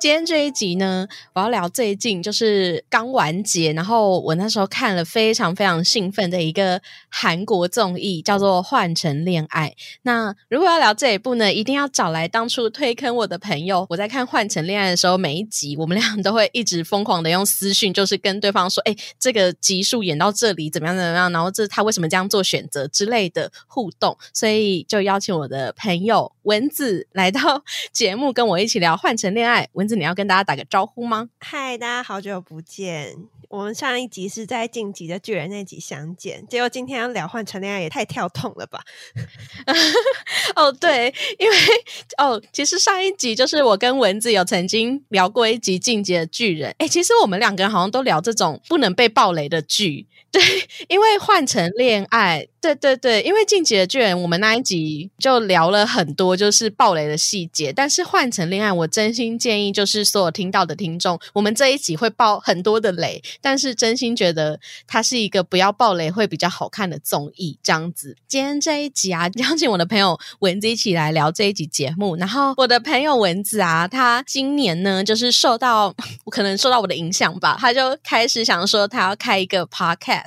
[0.00, 9.70] 今天这一集呢，我要聊最近就是刚完结，然后我那时候看了非常非常兴奋的一个韩国综艺，叫做《换乘恋爱》。
[10.02, 13.84] 那如果要聊这一部呢，一定要找来当初推坑我的朋友。
[13.90, 21.32] 我在看《换乘恋爱》的时候，每一集我们俩都会一直疯狂的用私讯，就是跟对方说：“哎，这个集数演到这里怎么样怎么样？
[21.32, 29.64] 然后这他为什么这样做选择之类的互动。”所以就邀请我的朋友蚊子来到 节目，跟我一起聊《换乘恋爱》。
[29.72, 31.30] 蚊子，你要跟大家打个招呼吗？
[31.40, 33.16] 嗨，大家好久不见！
[33.48, 38.82] 我们上一集是在晋级的巨人那集相见，结果今天要聊换成恋爱，也太跳痛了吧？
[40.54, 41.56] 哦，对，因为
[42.18, 46.74] 哦，其实上一集就是我跟蚊子有曾经聊过一集晋级的巨人。
[46.76, 50.06] 哎，其实我们两个人好像都聊这种不能被暴雷的剧。
[50.30, 50.42] 对，
[50.88, 57.72] 因为换成恋爱，对对对，因为晋级的巨人，我们那一集就聊了很多就是暴雷的细节。
[57.72, 67.58] 但是换成恋爱，我真心建议就是所有听到的听众，我们这一集会爆很多的雷，但是真心觉得它是一个不要暴雷会比较好看的综艺。
[67.62, 72.16] 这样子，今天这一集啊，邀请我的朋友蚊子一起来聊这一集节目。
[72.16, 75.94] 然后我的朋友蚊子啊，他今年呢就是受到
[76.30, 80.17] 可能受到我的影响吧，他就开始想说他要开一个 podcast。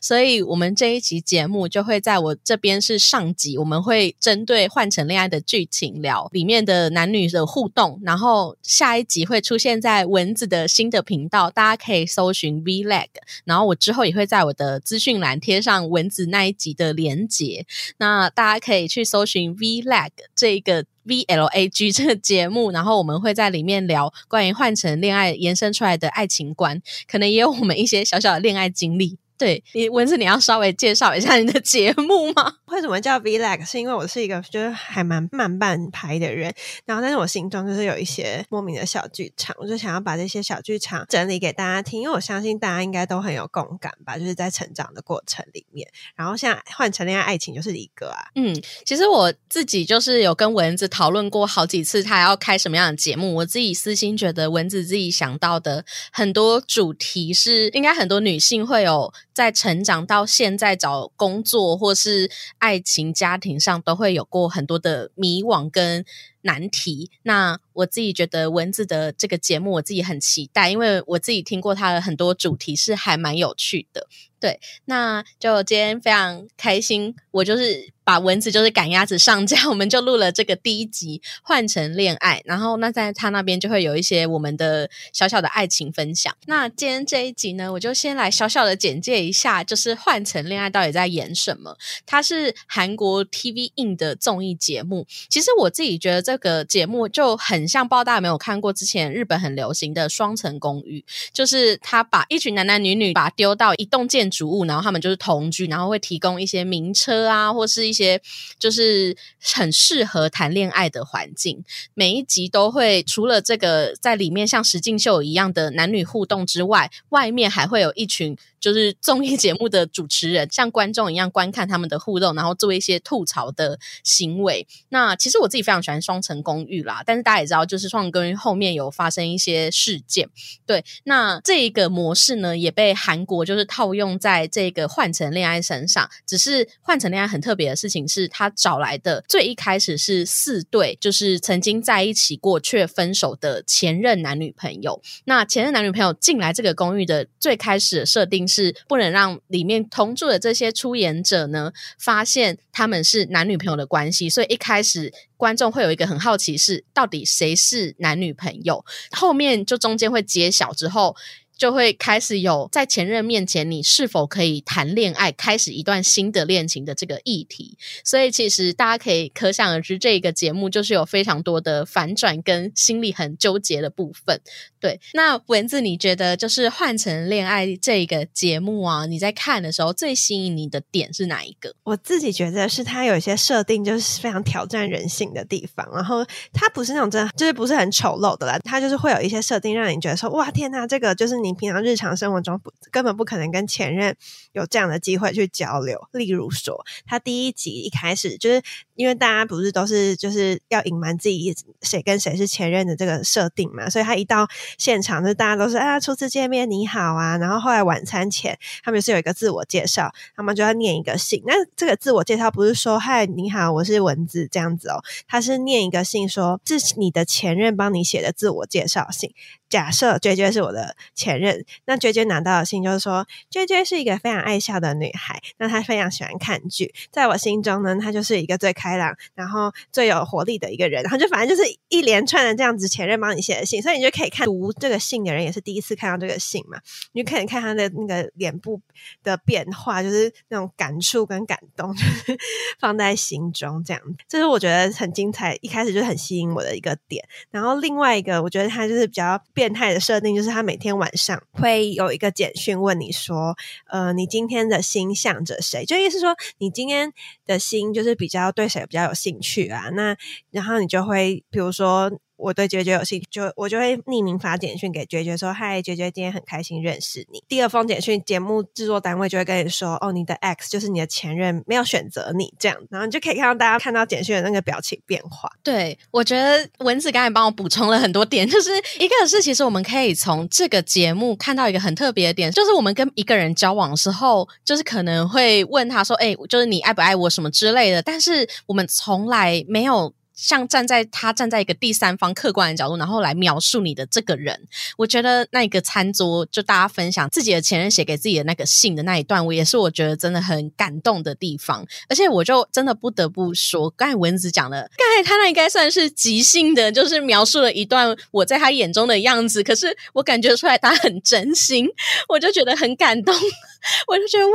[0.00, 13.08] 所以，我们这一集节目就会在我这边是上集，我们会针对换成恋爱的剧情聊里面的男女的互动，然后下一集会出现在蚊子的新的频道，大家可以搜寻 Vlag，
[13.44, 17.66] 然后我之后也会在我的资讯栏贴上蚊子那一集的连结，
[17.98, 29.18] 那大家可以去搜寻 Vlag 这个 Vlag 这个节目，然后我们会在里面聊关于换成恋爱延伸出来的爱情观，可能也有我们一些小小的恋爱经历。
[29.38, 32.56] 对你文字，你要稍微介绍一下你的节目吗？
[32.66, 33.64] 为什么叫 Vlog？
[33.64, 36.52] 是因为我是一个就是还蛮慢半拍的人，
[36.84, 45.88] 然后但是我心中就是有一些莫名的小剧场，我就想要把这些小剧场整理给大家听，因为我相信大家应该都很有共感吧，就是在成长的过程里面。
[46.16, 53.36] 然后像换成恋爱爱情就是一个啊，嗯，其实我自己就是有跟蚊子讨论过好几次，他要开什么样的节目。
[53.36, 59.12] 我自己私心觉得蚊子自己想到的很多主题是应该很多女性会有。
[59.38, 62.28] 在成长到现在找工作或是
[62.58, 66.04] 爱情家庭上，都会有过很多的迷惘跟
[66.40, 67.12] 难题。
[67.22, 74.08] 那我自己觉得文字的这个节目，我自己很期待，因为我自己听过他的很多主题是还蛮有趣的。
[74.40, 86.32] 对，那就今天非常开心，我就是把蚊子就是赶鸭子上架，我们就录了这个第一集换成恋爱，然后那在他那边就会有一些我们的小小的爱情分享。
[86.46, 91.76] 那今天这一集呢，我就先来小小的简介一下，就是换成恋爱到底在演什么？
[92.06, 95.04] 它是韩国 TV in 的综艺节目。
[95.28, 108.20] 其实我自己觉得这个节目就很像，不知道大有没有看过之前日本很流行的双层公寓，就是他把一群男男女女把丢到一栋建筑物，然后他们就是同居，然后会提供一些名车啊，或是一些
[108.58, 111.62] 就是很适合谈恋爱的环境。
[111.94, 118.36] 每一集都会除了这个在里面像实境秀一样的男女互动之外，外面还会有一群。
[118.60, 124.66] 就是综艺节目的主持人，像观众一样观看他们的互动，然后做一些吐槽的行为。
[124.88, 130.28] 那其实我自己非常喜欢《双层公寓》啦，但是大家也知道，就是《双层公寓》后面有发生一些事件。
[130.66, 136.10] 对，那这一个模式呢，也被韩国就是套用在这个换成恋爱身上。
[136.26, 145.00] 只是换成恋爱很特别的事情是，他找来的最一开始是四对，就是曾经在一起过却分手的前任男女朋友。
[145.26, 148.48] 那前任男女朋友进来这个公寓的最开始的设定。
[148.48, 161.16] 是不能让里面同住的这些出演者呢发现他们是男女朋友的关系，所以一开始观众会有一个很好奇是到底谁是男女朋友，后面就中间会揭晓之后。
[161.58, 167.76] 就会开始有在前任面前，你是否可以谈恋爱，开始一段新的恋情的这个议题。
[168.04, 174.40] 所以其实大家可以可想而知，这一个节目就是有非常多的反转跟心里很纠结的部分。
[174.80, 181.74] 对，那文字你觉得就是换成恋爱这个节目啊，你在看的时候最吸引你的点是哪一个？
[181.82, 191.58] 我自己觉得是它有一些设定就是非常挑战人性的地方，然后它不是那种真的就是不是很丑陋的啦，它就是会有一些设定让你觉得说哇天呐，这个就是你。
[191.58, 194.14] 平常日常生活中不根本不可能跟前任
[194.52, 195.98] 有这样的机会去交流。
[196.12, 198.62] 例如说，他第一集一开始就是
[198.94, 201.52] 因为大家不是都是就是要隐瞒自己
[201.82, 211.42] 谁跟谁是前任的这个设定嘛，所以他一到现场就大家都是啊初次见面你好啊，然后后来晚餐前他们是有一个自我介绍，他们就要念一个信。
[211.46, 219.32] 那这个自我介绍不是说嗨你好我是文字这样子哦，他是念一个信说这是你的前任帮你写的自我介绍信。
[219.68, 236.80] 假设娟娟是我的前任，那娟娟拿到的信就是说，娟娟是一个非常爱笑的女孩，那她非常喜欢看剧，在我心中呢，她就是一个最开朗，然后最有活力的一个人，然后就反正就是一连串的这样子前任帮你写的信，所以你就可以看读这个信的人也是第一次看到这个信嘛，
[237.12, 238.80] 你就可以看他的那个脸部
[239.22, 242.38] 的变化，就是那种感触跟感动，就是
[242.80, 249.38] 放在心中这样，这是我觉得很精彩，一开始就很吸引我的一个点，然后另外一个我觉得他就是比较。
[249.58, 253.56] 变态的设定就是他每天晚上会有一个简讯问你说，
[253.88, 255.84] 呃，你今天的心向着谁？
[255.84, 257.12] 就意思说你今天
[257.44, 259.88] 的心就是比较对谁比较有兴趣啊？
[259.94, 260.16] 那
[260.52, 262.12] 然后你就会比如说。
[262.38, 275.50] 我对绝绝有兴趣，就我就会匿名发简讯给绝绝说：“嗨，绝绝，今天很开心认识你。”第二封简讯，节目制作单位就会跟你说：“哦，你的 X 就是你的前任，没有选择你。”这样，然后你就可以看到大家看到简讯的那个表情变化。
[275.62, 278.70] 对我觉得蚊子刚才帮我补充了很多点，就是
[279.00, 290.14] 一个是其实我们可以从这个节目看到一个很特别的点，就是我们跟一个人交往的时候，就是可能会问他说：“哎，就是你爱不爱我什么之类的。”但是我们从来没有。
[290.38, 301.84] 像站在他站在一个第三方客观的角度，然后来描述你的这个人，我觉得那个餐桌就大家分享自己的前任写给自己的那个信的那一段，我也是我觉得真的很感动的地方。
[302.08, 309.64] 而且我就真的不得不说，刚才蚊子讲的，刚才他那应该算是即兴的，就是描述了一段我在他眼中的样子。
[309.64, 311.88] 可是我感觉出来他很真心，
[312.28, 313.34] 我就觉得很感动，
[314.06, 314.54] 我就觉得哇。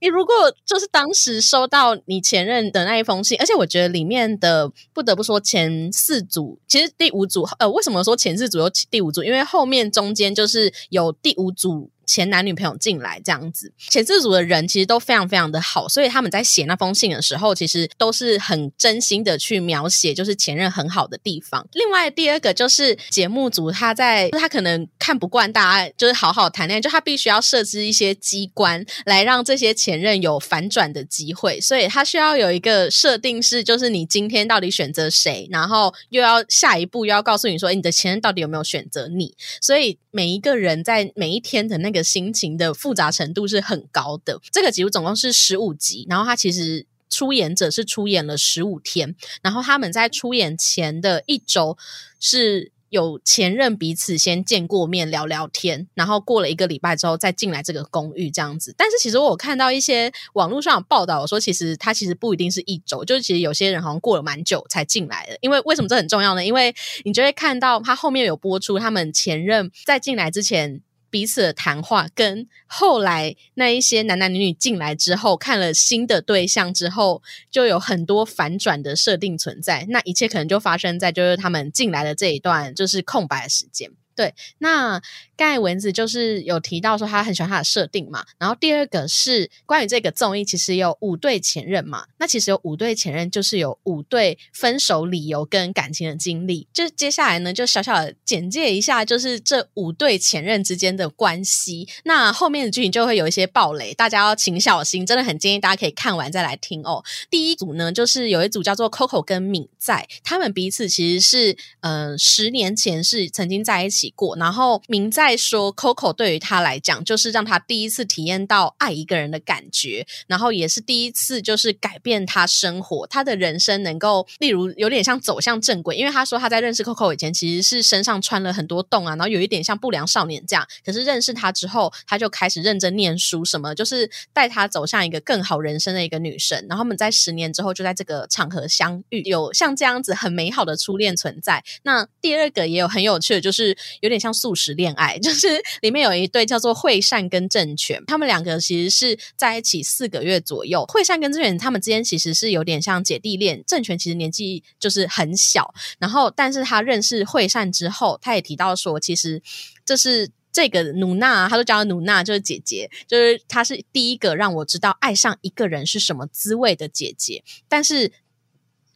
[0.00, 0.34] 你如果
[0.64, 9.22] 就是当时收到你前任的那一封信，而且我觉得里面的不得不说前四组，其实第五组呃，为什么说前四组有第五组？
[9.22, 11.90] 因为后面中间就是有第五组。
[12.08, 21.68] 前男女朋友进来这样子，前四组的人其实都非常非常的好，所以他们在写那封信的时候，其实都是很真心的去描写，就是前任很好的地方。
[21.74, 41.97] 另外第二个就是节目组他在他可能看不惯大家就是好好谈恋爱，就他必须要设置一些机关来让这些前任有反转的机会，所以他需要有一个设定是，就是你今天到底选择谁，然后又要下一步又要告诉你说，哎你的前任到底有没有选择你，所以每一个人在每一天的那个。
[42.02, 44.40] 心情的复杂程度是很高的。
[44.50, 51.76] 这个节目总共是十五集，然后他其实出演者是出演了十五天，然后他们在出演前的一周
[52.20, 58.74] 是有前任彼此先见过面聊聊天，然后过了一个礼拜之后再进来这个公寓这样子。
[58.78, 65.36] 但是其实我看到一些网络上报道说，其实他其实不一定是一周，就是其实有些人好像过了蛮久才进来的。
[65.42, 66.44] 因为为什么这很重要呢？
[66.44, 66.74] 因为
[67.04, 70.80] 你就会看到他后面有播出他们前任在进来之前。
[71.10, 79.86] 彼此的谈话，跟后来那一些男男女女进来之后，看了新的对象之后，就有很多反转的设定存在。
[79.88, 83.90] 那一切可能就发生在就是他们进来的这一段就是空白的时间。
[84.14, 85.00] 对，那
[85.38, 88.26] 盖蚊子就是有提到说他很喜欢他的设定嘛。
[88.38, 92.06] 然后第二个是关于这个综艺，其实有五对前任嘛。
[92.18, 96.66] 那其实有五对前任，就是有五对分手理由跟感情的经历。
[96.72, 101.88] 就接下来呢，就小小的简介一下，就是这五对前任之间的关系。
[102.02, 105.06] 那后面的剧情就会有一些暴雷，大家要请小心。
[105.06, 107.04] 真的很建议大家可以看完再来听哦。
[107.30, 114.08] 第一组呢，就是有一组叫做 Coco 跟敏在，他们彼此其实是嗯十年前是曾经在一起。
[114.16, 125.96] 过，然后敏在再说，Coco 对于他来讲，就是让他第一次体验到爱一个人的感觉，然后也是第一次，就是改变他生活，他的人生能够，例如有点像走向正轨。
[125.96, 130.66] 因为他说他在认识 Coco 以前，其实是身上穿了很多洞啊，然后有一点像不良少年这样。
[130.82, 136.64] 可是认识他之后，他就开始认真念书，什么就是带他走向一个更好人生的一个女生。
[136.70, 141.62] 然后我们在十年之后就在这个场合相遇，有像这样子很美好的初恋存在。
[141.82, 143.76] 那第二个也有很有趣的，就是。
[144.00, 150.84] 有点像素食恋爱，就是里面有一对叫做惠善跟正权，他们两个其实是在一起四个月左右。
[150.88, 159.42] 惠善跟正权他们之间其实是有点像姐弟恋，正权其实年纪就是很小，然后但是他认识惠善之后，他也提到说，其实
[159.84, 168.12] 这是这个努娜，他都叫努娜，就是姐姐，就是她是第一个让我知道爱上一个人是什么滋味的姐姐，但是。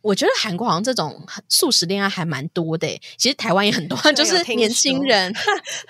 [0.03, 5.33] 我觉得韩国好像这种素食恋爱还蛮多的，其实台湾也很多，就 是年轻人，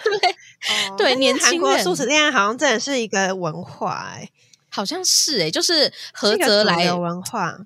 [0.04, 0.36] 对
[0.96, 4.28] 对，年轻韩国素食恋爱好像真的是一个文化，哎，
[4.68, 7.58] 好像是哎，就是合则来文化。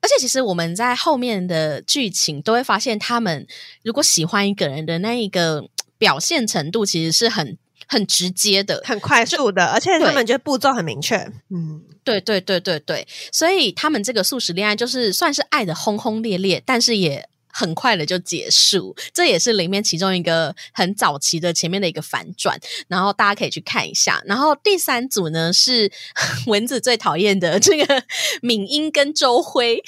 [0.00, 3.44] 而且其实我们在后面的剧情都会发现，他们
[3.82, 11.16] 如果喜欢一个人的那一个表现程度，其实是很很直接的、很快速的，而且他们觉得步骤很明确。
[11.50, 17.28] 嗯，对对对对对，所以他们这个素食恋爱就是算是爱的轰轰烈烈，但是也。
[17.58, 24.22] 很快的就结束，这也是里面其中一个很早期的前面的一个反转，然后大家可以去看一下。
[24.26, 25.90] 然后第三组呢是
[26.46, 28.04] 蚊子最讨厌的这个
[28.42, 29.82] 敏英跟周辉，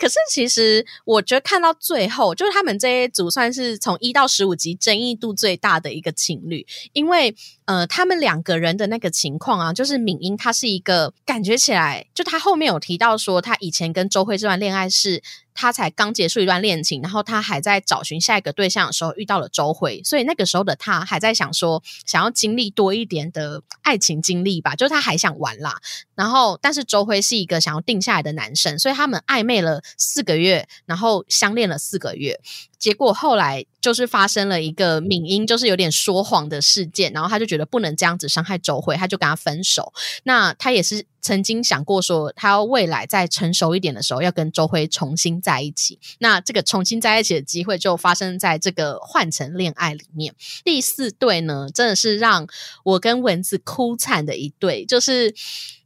[0.00, 7.36] 可是其实我觉得看到最后，就是他们这一组算是从一到十五集争议度最大的一个情侣，因为
[7.70, 15.22] 呃，他们两个人的那个情况啊，就是敏英她是一个感觉起来，就他后面有提到说，他以前跟周辉这段恋爱是。
[15.52, 25.76] 他才刚结束一段恋情，然后他还在找寻下一个对象的时候遇到了周慧，所以那个时候的他还在想说，想要经历多一点的爱情经历吧，就是他还想玩啦。
[26.14, 32.40] 然后，但是周辉是一个想要定下来的男生，所以他们暧昧了四个月，然后相恋了四个月。
[32.78, 39.92] 结果后来就是发生了一个敏英就是有点说谎的事件，然后他就觉得不能这样子伤害周慧，他就跟他分手。
[40.24, 45.98] 那他也是曾经想过说，他未来再成熟一点的时候，要跟周辉重新在一起。
[46.18, 50.34] 那这个重新在一起的机会就发生在这个换成恋爱里面。
[50.64, 52.46] 第四对呢，真的是让
[52.84, 55.34] 我跟蚊子哭惨的一对，就是。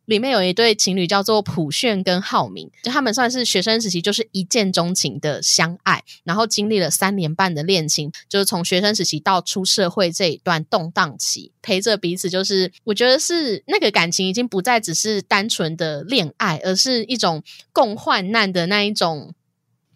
[0.06, 17.42] 里面有一对情侣叫做普炫跟浩明，就他们算是学生时期就是一见钟情的相爱，然后经历了三年半的恋情，就是从学生时期到出社会这一段动荡期，陪着彼此，就是我觉得是那个感情已经不再只是单纯的恋爱，而是一种
[17.72, 19.34] 共患难的那一种。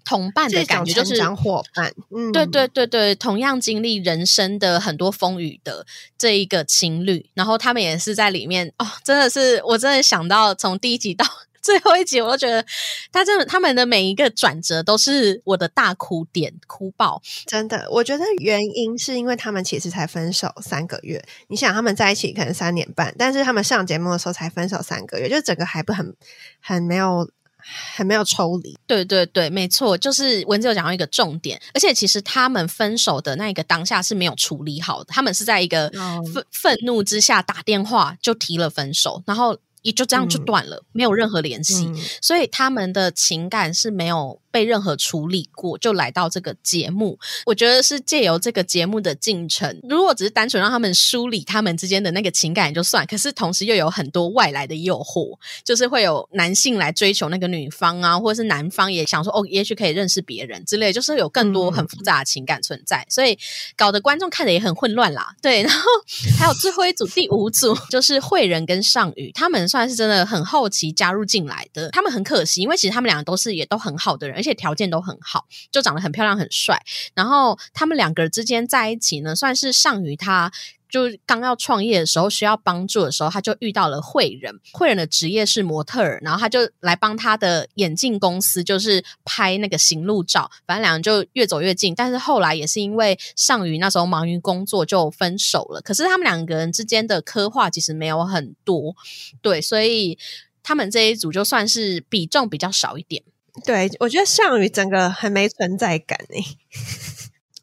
[0.08, 5.84] 同伴的感觉就是伙伴，嗯，对对对对，同样经历人生的很多风雨的
[6.16, 11.26] 这一个情侣，然后他们也是在里面哦，真的是我真的想到从第一集到
[11.60, 12.64] 最后一集，我都觉得
[13.12, 26.16] 他真的他们的每一个转折都是我的大哭点，哭爆，真的，我觉得原因是因为他们其实才分手三个月，你想他们在一起可能三年半，但是他们上节目的时候才分手三个月，就整个还不很
[26.62, 27.28] 很没有。
[27.70, 35.90] 还没有抽离，对对对，没错，就是文字有讲到一个重点，而且其实他们分手的那个当下是没有处理好的，他们是在一个
[36.32, 44.40] 愤愤怒之下打电话就提了分手，然后也就这样就断了，没有任何联系，所以他们的情感是没有。
[44.50, 49.78] 被任何处理过就来到这个节目，我觉得是借由这个节目的进程。
[49.88, 63.38] 如果只是单纯让他们梳理他们之间的那个情感也就算，可是同时又有很多外来的诱惑，就是会有男性来追求那个女方啊，或者是男方也想说哦，也许可以认识别人之类，就是有更多很复杂的情感存在，所以
[63.76, 65.36] 搞得观众看的也很混乱啦。
[65.42, 65.84] 对，然后
[66.38, 74.58] 还有最后一组第五组就是惠仁跟尚宇，他们算是真的很好奇加入进来的，他们很可惜，因为其实他们两个都是也都很好的人，而且。
[74.58, 76.82] 条件都很好，就长得很漂亮、很帅。
[77.14, 80.50] 然后他们两个之间在一起呢，算是上于他
[80.88, 84.58] 就刚要创业的时候需要帮助的时候，他就遇到了慧仁。
[84.72, 90.50] 慧仁的职业是模特儿，然后他就来帮他的眼镜公司，就是拍那个行路照。
[90.66, 91.94] 反正两人就越走越近。
[91.94, 95.80] 但是后来也是因为上宇那时候忙于工作，就分手了。
[95.80, 98.94] 可是他们两个人之间的刻画其实没有很多，
[99.42, 100.18] 对，所以
[100.62, 103.22] 他们这一组就算是比重比较少一点。
[103.64, 106.44] 对，我觉得项羽整个很没存在感诶。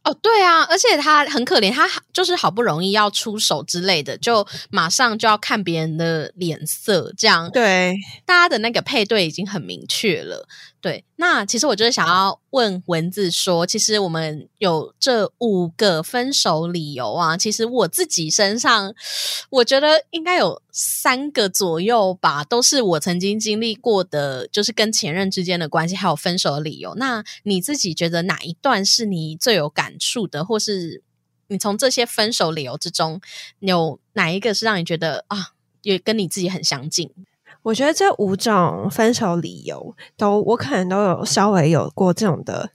[0.06, 7.50] 哦，对啊，而且他很可怜，他就是好不容易要出手之类的，就马上就要看别人的脸色，这样。
[7.52, 10.48] 对，大家的那个配对已经很明确了。
[10.86, 18.94] 对，那其实我就是想要问文字说，其实我们有这五个分手理由啊，其实我自己身上，
[19.50, 26.94] 我觉得应该有三个左右吧，都是我曾经经历过的，就是跟前任之间的关系，还有分手的理由。
[26.94, 31.02] 那你自己觉得哪一段是你最有感触的，或是
[31.48, 33.20] 你从这些分手理由之中，
[33.58, 37.10] 有哪一个是让你觉得啊，也跟你自己很相近？
[37.64, 42.72] 我觉得这五种分手理由都，我可能都有稍微有过这种的。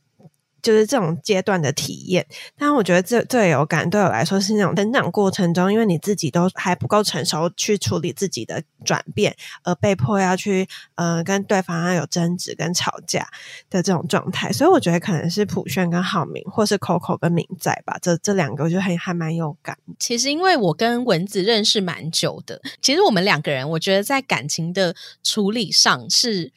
[0.63, 2.27] 就是这种阶段的体验，
[2.57, 13.29] 但我觉得这最有感对我来说是那种成长过程中，因为你自己都还不够成熟去处理自己的转变，而被迫要去呃跟对方要有争执跟吵架
[13.69, 19.77] 的这种状态，所以我觉得可能是普炫跟浩明，或是 Coco 跟明仔吧，这这两个我觉得还还蛮有感。
[19.99, 26.53] 其实因为我跟蚊子认识蛮久的，其实我们两个人，我觉得在感情的处理上是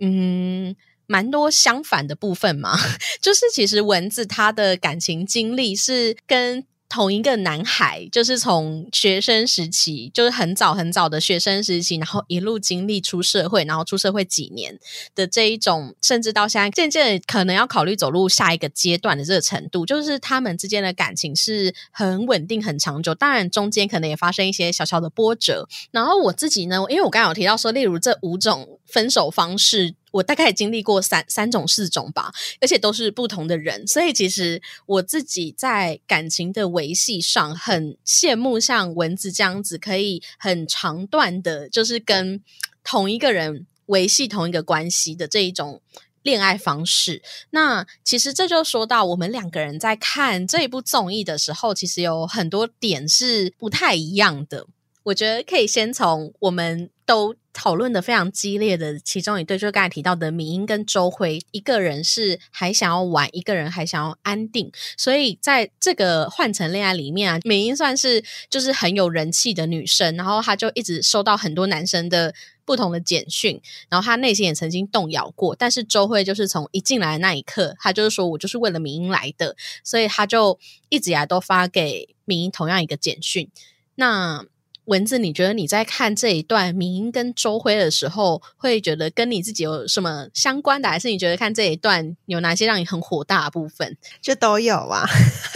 [0.00, 0.76] 嗯。
[1.06, 2.76] 蛮多相反的部分嘛，
[3.20, 14.78] 就是其实蚊子他的感情经历是跟同一个男孩，就是从学生时期，就是很早很早的学生时期，然后一路经历出社会，然后出社会几年
[15.12, 23.12] 的这一种，甚至到现在渐渐可能要考虑走入下一个阶段的这个程度，就是他们之间的感情是很稳定、很长久。
[23.12, 25.68] 当然，中间可能也发生一些小小的波折。
[25.90, 29.96] 然后我自己呢，因为我刚刚有提到说，例如这五种分手方式。
[30.16, 42.42] 我大概经历过三三种四种吧，而且都是不同的人，所以其实我自己在感情的维系上很羡慕像蚊子这样子，可以很长段的，就是跟
[42.82, 45.80] 同一个人维系同一个关系的这一种
[46.22, 47.22] 恋爱方式。
[47.50, 54.66] 那其实这就说到我们两个人在看这一部综艺的时候，其实有很多点是不太一样的。
[55.04, 64.70] 我觉得可以先从我们都讨论的非常激烈的其中一对，就是刚才提到的米英跟周辉，一个人是还想要玩，一个人还想要安定。
[64.98, 72.34] 所以在这个换乘恋爱里面啊，米英算是就是很有人气的女生，然后她就一直收到很多男生的
[72.66, 73.58] 不同的简讯，
[73.88, 75.56] 然后她内心也曾经动摇过。
[75.56, 80.58] 但是周辉就是从一进来的那一刻，他就是说我就是为了米英来的，所以他就
[80.90, 83.48] 一直以来都发给米英同样一个简讯。
[83.94, 84.44] 那
[84.86, 93.96] 文字，你觉得你在看这一段明英跟周辉的时候，会觉得跟你自己有什么相关的，还是你觉得看这一段有哪些让你很火大的部分？
[94.20, 95.04] 就都有啊，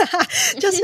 [0.61, 0.79] 就是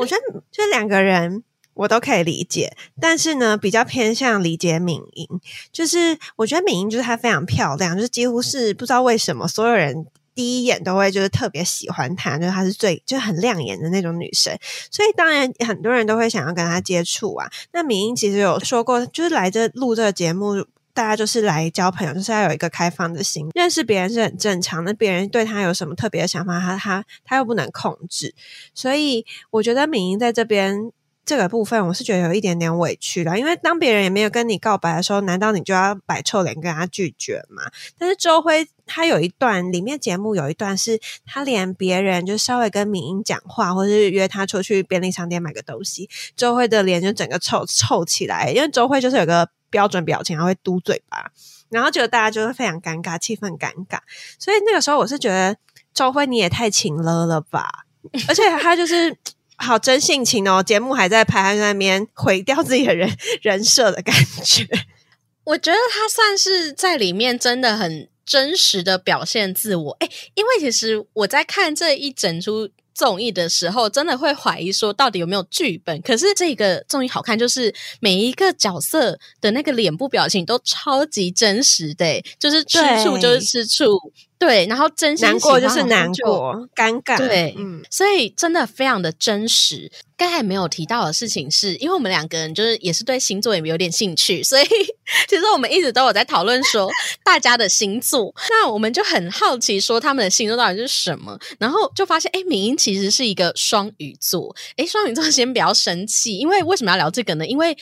[0.00, 1.42] 我觉得这两个人
[1.74, 5.26] 我都可以理解，但是呢，比较偏向理解敏英。
[5.72, 10.06] 就是我觉得敏英就是她非常漂亮，就是几乎是不知道为什么所有人。
[10.40, 14.56] 第一眼都会就是特别喜欢她，就是她是最就很亮眼的那种女生，
[14.90, 17.46] 所以当然很多人都会想要跟她接触啊。
[17.74, 24.94] 那敏英其实有说过，就是来这录这个节目，大家就是来交朋友，就是要有一个开放的心，认识别人是很正常的。
[24.94, 28.34] 别人对她有什么特别的想法，她她她又不能控制，
[28.74, 30.90] 所以我觉得敏英在这边。
[31.30, 37.62] 这个部分我是觉得有一点点委屈了，因为当别人也没有跟你告白的时候，难道你就要摆臭脸跟他拒绝吗？
[37.96, 51.30] 但是周辉他有一段里面节目有一段是他连别人就稍微跟敏英讲话，或是约他出去便利商店买个东西，周辉的脸就整个臭臭起来，因为周辉就是有个标准表情，他会嘟嘴巴，
[51.68, 54.00] 然后觉得大家就会非常尴尬，气氛尴尬。
[54.36, 55.56] 所以那个时候我是觉得
[55.94, 57.84] 周辉你也太勤了了吧，
[58.26, 59.16] 而且他就是。
[59.60, 60.62] 好真性情哦！
[60.62, 64.66] 节目还在拍，还在那边毁掉自己的人人设的感觉。
[65.44, 69.96] 我觉得他算是在里面真的很真实的表现自我。
[70.00, 76.00] 哎，因为其实我在看这一整出综艺的时候，真的会怀疑说到底有没有剧本。
[76.02, 83.98] 可是这个综艺好看，就是每一个角色的那个脸部表情都超级真实的，就是吃醋就是吃醋。
[84.40, 87.18] 对，然后真心难过就是难过，尴尬。
[87.18, 89.92] 对，嗯，所以真的非常的真实。
[90.16, 94.64] 刚才没有提到的事情是，因为我们两个人就是也是对星座也有点兴趣，所以
[95.28, 96.90] 其实我们一直都有在讨论说
[97.22, 98.34] 大家的星座。
[98.48, 104.56] 那我们就很好奇说他们的星座到底是什么，然后就发现，哎，敏英其实是一个双鱼座。
[104.78, 107.46] 哎，双鱼座先不要生气，因为为什么要聊这个呢？
[107.46, 107.76] 因为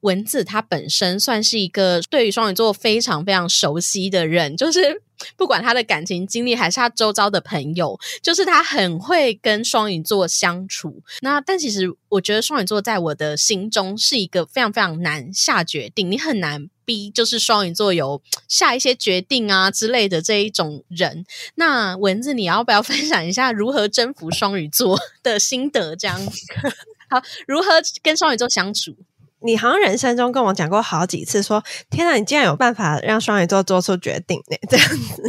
[0.00, 5.02] 文字它本身算是一个对于双鱼座非常非常熟悉的人，就是。
[5.36, 11.02] 不管他的感情经历，还是他周遭的朋友，就是他很会跟双鱼座相处。
[11.22, 21.24] 那但其实我觉得双鱼座在我的心中是一个非常非常难下决定，你很难逼，就是双鱼座有 下一些决定啊之类的这一种人。
[21.56, 25.96] 那文字，你要不要 分享一下如何征服双鱼座的心得？
[25.96, 26.16] 这样
[27.10, 27.72] 好，如何
[28.04, 28.96] 跟双鱼座相处？
[29.40, 34.56] 你好像人生中跟我讲过好几次，说天哪，你竟然有办法让双鱼座做出决定呢？
[34.68, 35.22] 这样子，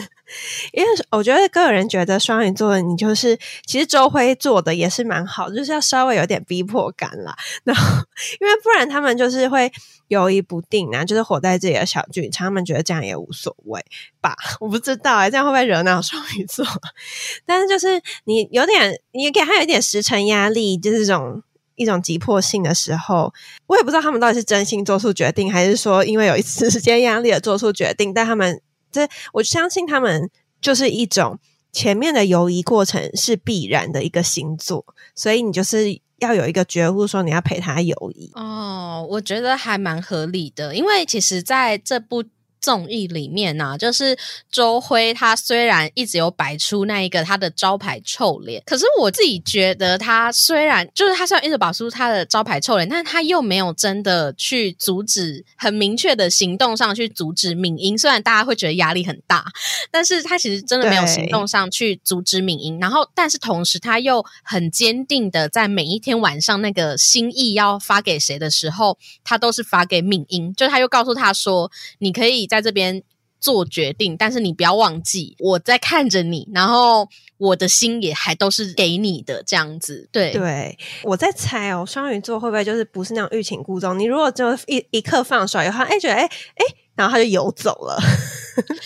[0.72, 7.36] 因为我觉得个人觉得双鱼座的你就是，其实周辉做的也是蛮好，就是要稍微有点逼迫感啦。
[7.64, 7.98] 然后，
[8.40, 9.72] 因为不然他们就是会
[10.08, 13.80] 犹豫不定啊，就是活在自己的小剧场，他们觉得这样也无所谓
[14.20, 14.36] 吧？
[14.60, 16.66] 我不知道哎，这样会不会惹恼双鱼座？
[17.46, 21.44] 但是就是你有点，你给他有一点时辰压力，就是这种。
[21.80, 23.34] 一种急迫性的时候，
[23.66, 28.14] 我也不知道他们到底是真心做出决定，还是说因为有一次时间压力而做出决定。
[28.14, 28.62] 但他们
[28.92, 30.30] 这，我相信他们
[30.62, 31.40] 就是一种
[31.72, 38.30] 前面的犹疑过程是必然的一个星座，所以你就是要有一个觉悟，说你要陪他犹疑。
[38.36, 42.24] 哦，我觉得还蛮合理的，因为其实在这部。
[42.62, 44.18] 综艺里面呢，就是
[44.52, 57.98] 周辉他虽然一直有摆出那一个他的招牌臭脸，可是我自己觉得他虽然就是他虽然一直摆出他的招牌臭脸，但是他又没有真的去阻止很明确的行动上去阻止敏英。
[57.98, 59.46] 虽然大家会觉得压力很大，
[59.90, 62.80] 但是他其实真的没有行动上去阻止敏英。
[62.80, 70.54] 然后，但是同时他又很坚定的在每一天晚上那个心意要发给谁的时候，他都是发给敏英。
[70.56, 73.02] 就他又告诉他说：“你可以。”在这边
[73.40, 77.08] 做决定，但是你不要忘记我在看着你，然后
[77.38, 80.10] 我的心也还都是给你的这样子。
[80.12, 83.98] 对对，我在猜哦，双鱼座会不会就是不是那种欲擒故纵？
[83.98, 87.98] 你如果就一一刻放手以后，哎，觉得哎哎，然后他就游走了。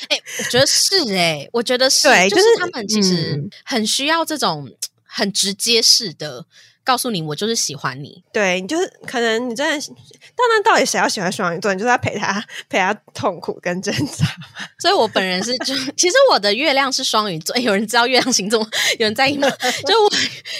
[0.09, 4.69] 哎，我觉得是哎，我觉得是，就是他们其实很需要这种
[5.03, 6.45] 很直接式的。
[6.85, 8.21] 告诉你，我就是喜欢你。
[8.33, 9.93] 对你就是可能你真的，
[10.35, 11.73] 当然到底谁要喜欢双鱼座？
[11.73, 14.25] 你就是要陪他 陪他痛苦跟挣扎。
[14.79, 17.55] 所以我本人是就， 其实我的月亮是双鱼座。
[17.57, 18.59] 有人知道月亮星座？
[18.99, 19.47] 有人在意吗？
[19.85, 20.09] 就我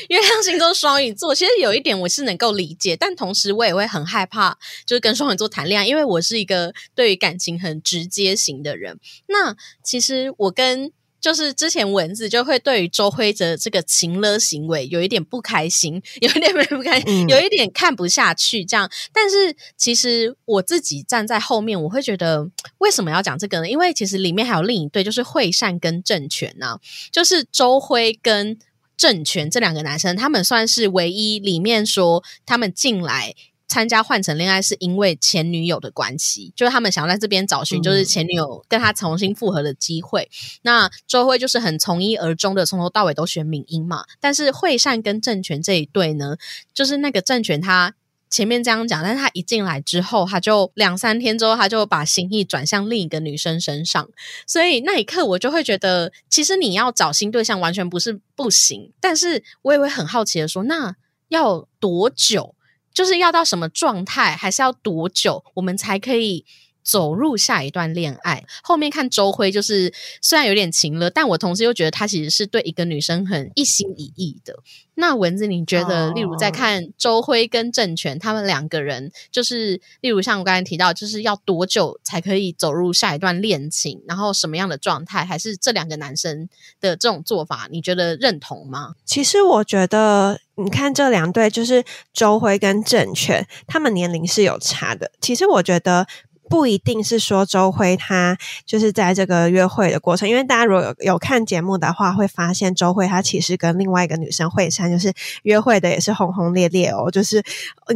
[0.10, 9.00] 月亮星座双鱼座，其实有一点我是能够理解，但同时我也会很害怕，就是跟双鱼座谈恋爱，因为我是一个对于感情很直接型的人。
[9.28, 10.92] 那其实我跟。
[11.24, 18.92] 就是之前蚊子就会对于周辉哲这个情勒行为有一点不开心，有一点不开心，有一点看不下去这样。
[19.14, 23.70] 但是其实我自己站在后面，我会觉得为什么要讲这个呢？
[23.70, 26.78] 因为其实里面还有另一对，就是惠善跟郑权呢，
[27.10, 28.60] 就是周辉跟
[28.98, 33.34] 郑权这两个男生，他们算是唯一里面说他们进来。
[33.68, 40.30] 参加换成恋爱是因为前女友的关系，就是他们想要在这边找寻，就是前女友跟他重新复合的机会。
[40.62, 44.06] 那周辉就是很从一而终的，从头到尾都选敏英嘛。
[44.20, 46.36] 但是惠善跟郑权这一对呢，
[46.74, 47.96] 就是那个郑权他
[48.30, 54.10] 前面这样讲，但是他一进来之后，他就两三天之后，他就把心意转向另一个女生身上。
[54.46, 60.96] 所以那一刻，我就会觉得，其实你要找新对象完全不是不行，但是我也会很好奇的说，那
[61.30, 62.56] 要多久？
[62.94, 66.46] 就是要到什么状态，还是要多久，我们才可以
[66.84, 68.44] 走入下一段恋爱？
[68.62, 74.60] 后面看周辉，就是虽然有点情了，但我同时又觉得他其实是对一个女生很一心一意的。
[74.96, 84.04] 那蚊子，你觉得，例如在看周辉跟郑权他们两个人，就是例如像我刚才提到，就是要多久才可以走入下一段恋情？
[84.08, 85.26] 然后什么样的状态？
[85.26, 86.48] 还是这两个男生
[86.80, 88.94] 的这种做法，你觉得认同吗？
[89.04, 95.12] 其实我觉得，你看这两对，就是周辉跟郑权，他们年龄是有差的。
[95.20, 96.06] 其实我觉得。
[96.54, 105.12] 不一定是说周辉他就是在这个约会的过程，因为大家如果有有看节目的话，会发现周辉他其实跟另外一个女生惠珊就是
[105.42, 107.44] 约会的也是轰轰烈烈哦，就是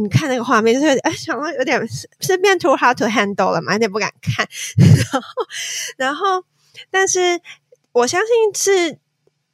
[0.00, 1.80] 你看那个画面就是哎想到有点
[2.18, 4.44] 是变 too hard to handle 了嘛，有点不敢看。
[4.76, 5.30] 然后
[5.96, 6.44] 然后
[6.90, 7.40] 但是
[7.92, 8.98] 我相信是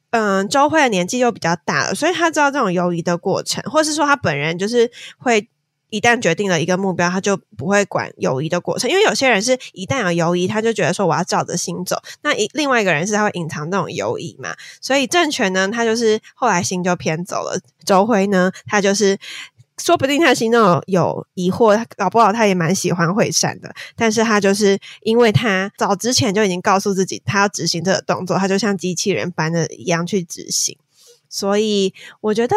[0.09, 5.47] 嗯周辉的年纪又比较大了，所以他知道这种犹豫的过程，或是说他本人就是会。
[5.89, 12.01] 一旦决定了一个目标，他就不会管友谊的过程，因为有些人是一旦有犹疑，他就觉得说我要照着心走。
[12.21, 17.59] 那一另外一个人是他会隐藏那种犹疑嘛，所以政权呢，他就是后来心就偏走了。
[17.85, 19.17] 周辉呢，他就是
[19.77, 30.77] 说不定他心中有有疑惑，搞不好他也蛮喜欢惠善的，但是他就是因为他早之前就已经告诉自己他要执行这个动作，他就像机器人般的一样去执行，
[31.29, 32.55] 所以我觉得。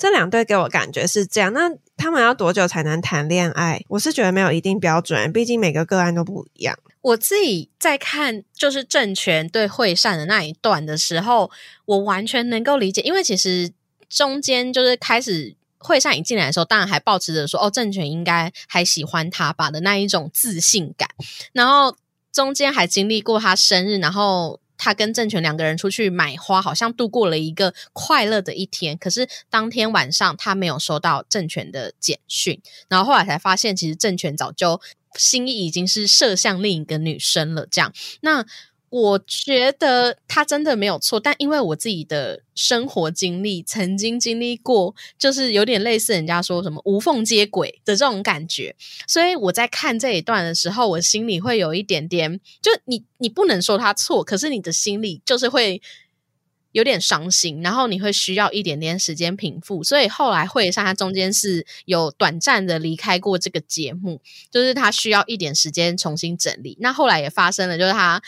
[0.00, 3.84] 这两对给我感觉是这样，那他们要多久才能谈恋爱？
[3.88, 6.78] 我是觉得没有一定标准，毕竟每个个案都不一样。
[7.02, 11.50] 我自己在看就是政权对惠善的那一段的时候，
[11.84, 13.70] 我完全能够理解，因为其实
[14.08, 21.10] 中间就是开始惠善一进来的时候，当然还保持着说哦，政权应该还喜欢他吧的那一种自信感，
[21.52, 21.94] 然后
[22.32, 24.58] 中间还经历过他生日，然后。
[24.82, 28.96] 他跟郑权两个人出去买花，好像度过了一个快乐的一天。
[28.96, 34.80] 可是当天晚上，他没有收到郑权的简讯，然后后来才发现，其实郑权早就
[35.14, 37.66] 心意已经是射向另一个女生了。
[37.70, 38.46] 这样，那。
[38.90, 48.74] 我觉得他真的没有错，但因为我自己的生活经历，曾经经历过，就是有点类似人家说什么无缝接轨的这种感觉，
[49.06, 55.80] 所以我在看这一段的时候，我心里会有一点点，就你你不能说他错，可是你的心里就是会
[56.72, 66.76] 有点伤心，然后你会需要一点点时间平复，所以后来会上他中间是有短暂的离开过这个节目，就是他需要一点时间重新整理。
[66.80, 68.20] 那后来也发生了，就是他。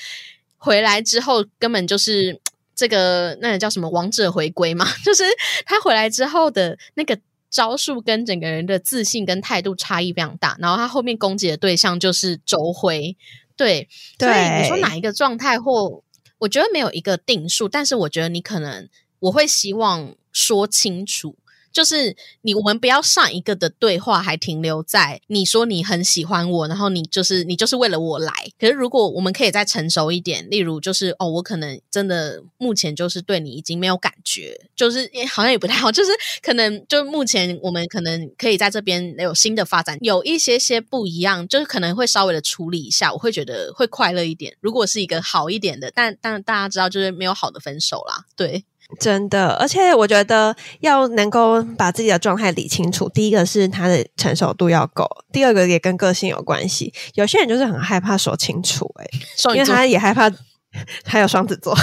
[0.64, 2.40] 回来之后，根本就是
[2.72, 5.24] 这个那个叫什么王者回归嘛， 就是
[5.66, 7.18] 他回来之后的那个
[7.50, 10.56] 招数跟整个人的自信跟态度差异非常大。
[10.60, 13.16] 然后他后面攻击的对象就是周辉，
[13.56, 13.88] 对，
[14.20, 16.04] 所以你说哪一个状态或，
[16.38, 21.36] 我觉得没有一个定数，但是我觉得你可能我会希望说清楚。
[21.72, 28.32] 就是你，我们不要上一个的对话还停留在你说你很喜欢我，然后你就是你就是为了我来。
[28.58, 36.10] 可是如果我们可以再成熟一点，例如就是哦，我可能真的目前就是对你已经没有感觉，就是也好像也不太好，就是
[36.42, 44.54] 可能就目前我们可能可以在这边有新的发展，有一些些不一样，就是可能会稍微的处理一下，我会觉得会快乐一点。
[44.60, 48.64] 如果是一个好一点的，但但大家知道就是没有好的分手啦，对。
[49.00, 56.92] 真的，而且我觉得要能够把自己的状态理清楚，第一个是他的成熟度要够，第二个也跟个性有关系。
[57.14, 60.30] 有些人就是很害怕说清楚、欸，因为他也害怕，
[61.04, 61.74] 还有双子座，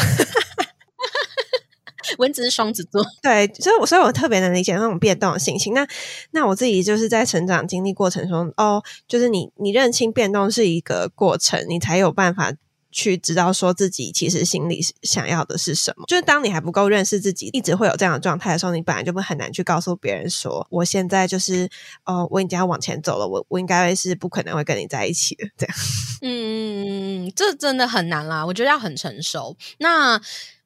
[2.17, 5.73] 蚊子是双子座，对，所以我所以我特别能理解那种变动的心情。
[5.73, 5.87] 那
[6.31, 12.53] 那我自己就是在成长经历过程中，哦，就是你你认清变动是一个过程，你才有办法。
[12.91, 21.69] 去知道说自己其实心里想要的是什么，就是当你还不够认识自己，一直会有这样的状态的时候，你本来就不很难去告诉别人说，我现在就是
[22.05, 25.75] 哦，我已经要往前走了，我我应该是不可能会跟你在一起的，这样。
[26.21, 29.55] 嗯，这真的很难啦，我觉得要很成熟。
[29.77, 30.19] 那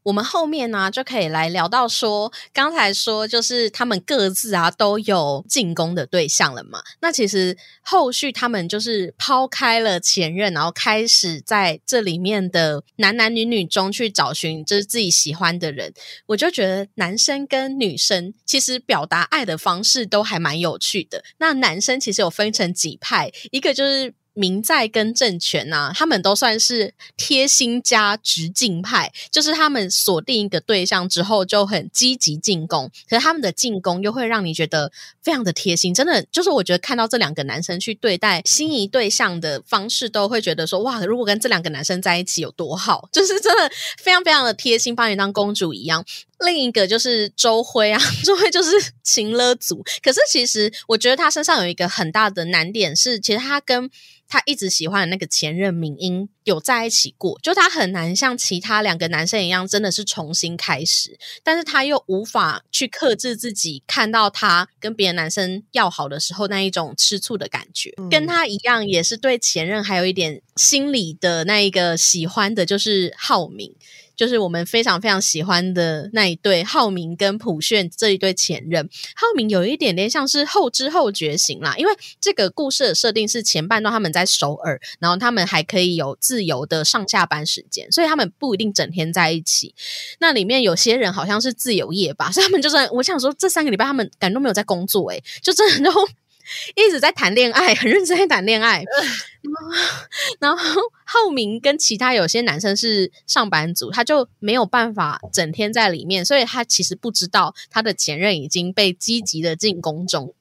[0.04, 6.82] 我们后面呢、就可以来聊到说，刚才说就是他们各自啊都有进攻的对象了嘛。
[7.02, 15.94] 那其实后续他们就是抛开了前任，然后开始在这里面的男男女女中去找寻就是自己喜欢的人。
[16.28, 21.24] 我就觉得男生跟女生其实表达爱的方式都还蛮有趣的。
[21.38, 24.14] 那男生其实有分成几派，一个就是。
[24.34, 34.92] 民在跟政权呐、他们都算是贴心加直进派，就是他们锁定一个对象之后就很积极进攻，可是他们的进攻又会让你觉得
[35.22, 46.04] 非常的贴心，真的就是我觉得看到这两个男生去对待心仪对象的方式，都会觉得说哇，如果跟这两个男生在一起有多好，就是真的非常非常的贴心，把你当公主一样。
[46.46, 48.72] 另一个就是周辉啊， 周辉就是
[49.04, 49.84] 情勒族。
[50.02, 53.90] 可是其实我觉得他身上有一个很大的难点是，其实他跟
[54.28, 73.76] 他一直喜欢的那个前任敏英有在一起过，就他很难像其他两个男生一样，真的是重新开始，但是他又无法去克制自己看到他跟别的男生要好的时候那一种吃醋的感觉，嗯跟他一样，也是对前任还有一点心里的那一个喜欢的，就是浩明。
[74.16, 89.74] 就是我们非常非常喜欢的那一对浩明跟朴炫这一对前任，浩明有一点点像是后知后觉型啦，因为这个故事的设定是前半段他们在首尔，然后他们还可以有自由的上下班时间，所以他们不一定整天在一起。
[90.20, 96.08] 那里面有些人好像是自由业吧，所以他们就是我想说这三个礼拜他们感觉都没有在工作、欸，就真的都
[96.76, 98.84] 一直在谈恋爱， 很认真在谈恋爱。
[100.40, 110.34] 然后浩明跟其他有些男生是上班族，他就没有办法整天在里面，所以他其实不知道他的前任已经被积极的进攻中。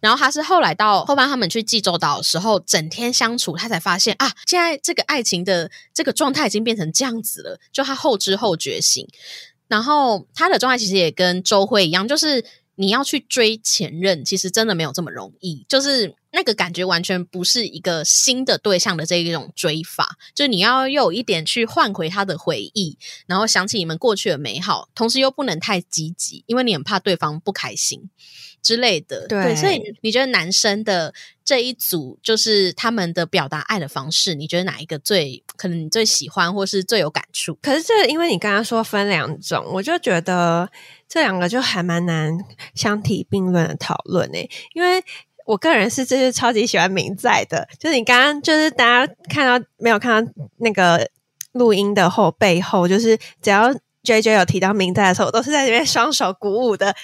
[0.00, 9.08] 然后他是后来到后半他们去济州岛的时候，整天相处，他才发现啊，现在这个爱情的这个状态已经变成这样子了，就他后知后觉醒。
[9.66, 12.44] 然后他的状态其实也跟周辉一样，就是
[12.76, 28.10] 你要去追前任，其实真的没有这么容易，就是那个感觉完全不是一个新的对象的这一种追法，就你要又有一点去换回他的回忆，然后想起你们过去的美好，同时又不能太积极，因为你很怕对方不开心。
[28.64, 29.28] 之类的。
[29.28, 37.56] 对所以你觉得男生的这一组，就是他们的表达爱的方式，你觉得哪一个最可能你最喜欢，或是最有感触？
[37.62, 40.68] 可是这因为你刚刚说分两种，我就觉得
[41.08, 42.36] 这两个就还蛮难
[42.74, 45.04] 相提并论的讨论诶，因为。
[45.46, 51.06] 我个人是就是超级喜欢明在的，就是你刚刚就是大家看到没有看到那个
[51.52, 53.70] 录音的后背后，就是只要
[54.02, 56.96] J J 有提到明在的时候，我都是在那边双手鼓舞的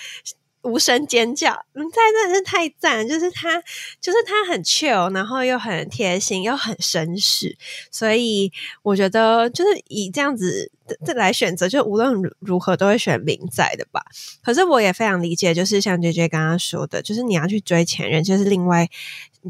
[0.62, 1.64] 无声尖叫。
[1.72, 3.60] 明在真的是太赞，就是他
[4.00, 7.56] 就是他很 chill，然后又很贴心，又很绅士，
[7.90, 10.70] 所以我觉得就是以这样子
[11.06, 14.04] 这来选择，就无论如何都会选明在的吧。
[14.42, 18.88] 可是我也非常理解，就是像姐姐刚刚说的，就是你要去追前任，就是另外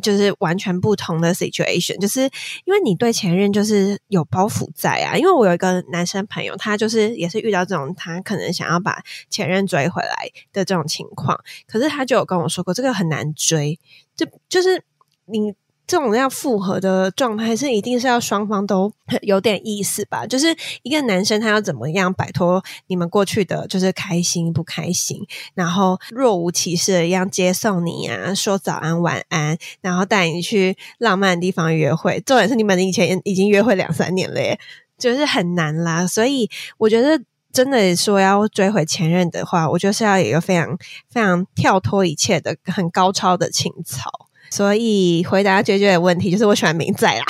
[0.01, 2.21] 就是完全不同的 situation，就是
[2.65, 5.17] 因为你对前任就是有包袱在啊。
[5.17, 13.79] 因为我有一个男生朋友，他就是也是遇到这种他可能想要把前任追回来的这种情况，可是他就有跟我说过，这个很难追，
[14.17, 14.85] 就就是
[15.27, 15.55] 你。
[15.91, 20.25] 这种要复合的状态是一定是要双方都 有点意思吧？
[20.25, 25.19] 就是一个男生他要怎么样摆脱你们过去的就是开心不开心，
[25.53, 32.21] 然后若无其事的一样接送你啊，说早安晚安，然后带你去浪漫的地方约会。
[32.21, 34.61] 重点是你们以前已经约会两三年了耶，
[34.97, 36.07] 就是很难啦。
[36.07, 36.49] 所以
[36.79, 37.21] 我觉得。
[37.53, 44.09] 真的说要追回前任的话，我就是要有一个非常非常跳脱一切的很高超的情操。
[44.51, 47.25] 所以回答绝绝的问题，就是我喜欢明仔啦。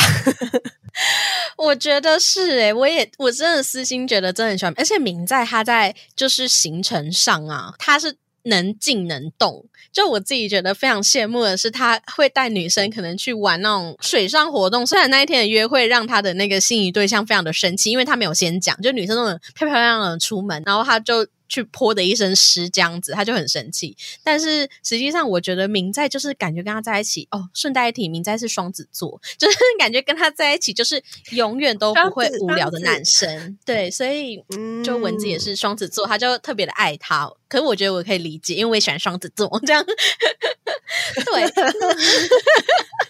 [1.57, 8.17] 我觉得是诶，我也我真的私心觉得真的很喜欢，而且明在他在就是行程上啊，他是。
[8.45, 14.87] 能静能动，就我自己觉得非常羡慕的是，他会带女生可能去玩那种水上活动。
[14.87, 21.27] 虽然那一天的约会让他的那个心仪对象非常的生气，因为他没有先讲，就女生都很漂漂亮亮的出门，然后他就。
[21.51, 23.95] 去泼的一身湿这样子，他就很生气。
[24.25, 27.51] 但是实际上，我觉得明在就是感觉跟他在一起哦。
[27.53, 33.59] 顺带一提，明在是双子座， 就是感觉跟他在一起就是永远都不会无聊的男生。
[33.67, 34.43] 对，所以
[34.85, 37.31] 就蚊子也是双子座，他就特别的爱他。
[37.49, 39.85] 可是我觉得我可以理解，因为我也喜欢双子座这样。
[41.27, 41.51] 对。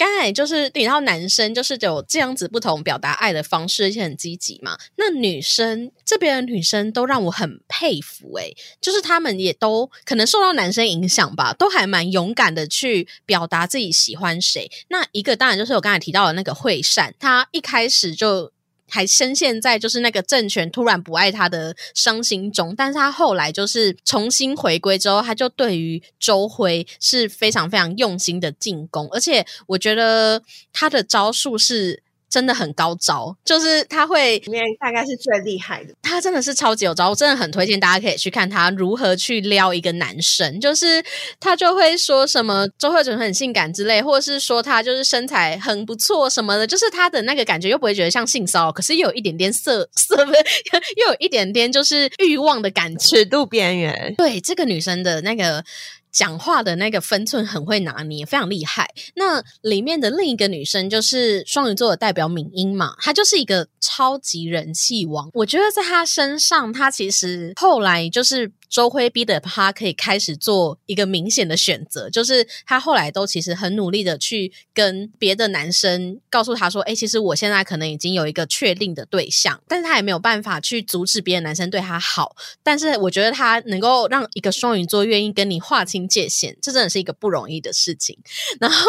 [0.00, 4.78] 刚才就是提到男生就是有这样子不同表达爱的方式，而且很积极嘛。
[4.96, 14.70] 那女生这边的女生都让我很佩服，诶，就是他们也都可能受到男生影响吧，都还蛮勇敢的去表达自己喜欢谁。
[14.88, 18.52] 那一个当然就是我刚才提到的那个惠善，她一开始就。
[18.90, 32.02] 还深陷在就是那个政权突然不爱他的伤心中，但是他后来就是重新回归之后，他就对于周辉是非常非常用心的进攻，而且我觉得他的招数是。
[32.30, 35.92] 真的很高招，就是他会里面大概是最厉害的。
[36.00, 40.60] 他真的是超级有招，我真的很推荐大家可以去看他如何去撩一个男生。
[40.60, 41.04] 就是
[41.40, 46.64] 他就会说什么周慧准很性感之类，或者是说他就是身材很不错什么的。
[46.64, 54.14] 就是他的那个感觉又不会觉得像性骚扰，可是又有一点点色 色，又有一点点就是欲望的感尺度边缘。
[54.16, 55.64] 对这个女生的那个。
[56.12, 58.88] 讲话的那个分寸很会拿捏，非常厉害。
[59.14, 65.30] 那里面的另一个女生就是双鱼座的代表敏英嘛，她就是一个超级人气王。
[65.34, 68.52] 我觉得在她身上，她其实后来就是。
[68.70, 82.36] 周辉逼的他可以开始做一个明显的选择，就是他后来都其实很努力的去跟别的男生告诉他说：“哎，其实我现在可能已经有一个确定的对象，但是他也没有办法去阻止别的男生对他好。
[82.62, 88.16] 但是我觉得他能够让一个双鱼座愿意跟你划清界限，这真的是一个不容易的事情。
[88.60, 88.86] 然后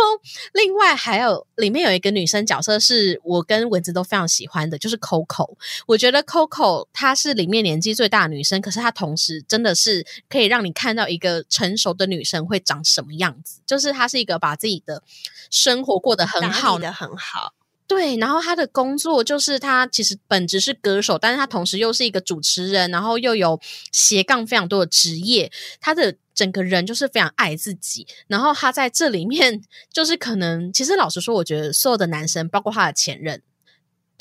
[0.53, 5.55] 另外还有里面有一个女生角色是我跟蚊子都非常喜欢的，就是 Coco。
[5.87, 9.70] 我觉得 Coco 她是里面年纪最大的女生，可是她同时真的。
[9.73, 15.03] 是可以让你看到一个成熟的女生会长什么样子，就是她是一个把自己的
[15.49, 17.53] 生活过得很好的很好，
[17.87, 18.17] 对。
[18.17, 23.59] 然后她的工作就是她其实本职是歌手，但是她同时又是一个主持人，然后又有
[23.91, 25.51] 斜杠非常多的职业。
[25.79, 28.07] 她的整个人就是非常爱自己。
[28.27, 33.41] 然后她在这里面就是可能，其实老实说，我觉得所有的男生，包括她的前任。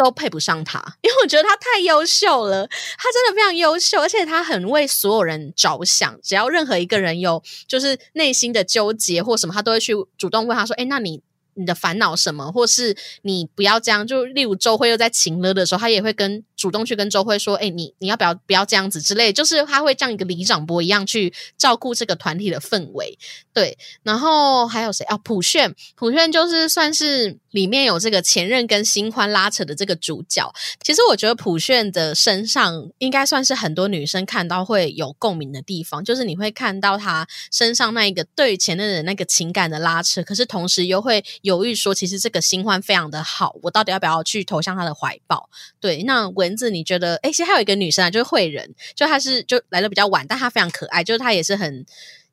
[0.03, 2.67] 都配不上他，因为我觉得他太优秀了。
[2.67, 6.19] 他真的非常优秀，而且他很为所有人着想。
[6.23, 11.21] 只要任何一个人有就是内心的纠结或什么，他都会去主动问他说：“哎，那你？”
[11.55, 14.07] 你的烦恼什么，或是你不要这样？
[14.07, 23.19] 就例如周慧又在情了的时候，他也会跟主动去跟周辉说：“哎，你你要不要不要这样子之类。”就是他会像一个李长波一样去照顾这个团体的氛围。
[23.55, 25.17] 对，然后还有谁啊？
[25.17, 30.53] 普炫，普炫就是算是里面有这个前任跟新欢拉扯的这个主角。
[30.83, 41.25] 其实我觉得普炫的身上应该算是很多女生看到会有共鸣的地方，就是你会看到他身上那一个对前任的那个情感的拉扯，可是同时又会。
[41.43, 45.49] 犹豫说，其实这个新欢非常的好，我到底要不要去投向他的怀抱？
[45.79, 47.15] 对，那我蚊子你觉得？
[47.23, 51.87] 哎，其实还有一个女生啊，就是慧人，就她是就来的比较晚，但她非常可爱，就是她也是很